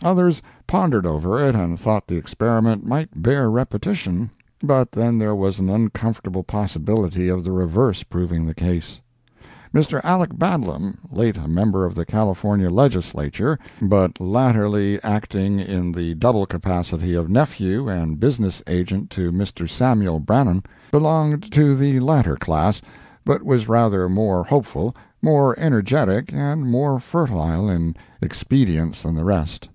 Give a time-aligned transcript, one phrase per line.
[0.00, 4.30] Others pondered over it and thought the experiment might bear repetition,
[4.62, 9.00] but then there was an uncomfortable possibility of the reverse proving the case.
[9.74, 10.00] Mr.
[10.04, 16.46] Aleck Badlam, late a member of the California Legislature, but latterly acting in the double
[16.46, 19.68] capacity of nephew and business agent to Mr.
[19.68, 20.62] Samuel Brannan,
[20.92, 22.80] belonged to the latter class,
[23.24, 29.68] but was rather more hopeful, more energetic and more fertile in expedients than the rest.